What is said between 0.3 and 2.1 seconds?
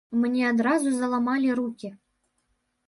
адразу заламалі рукі.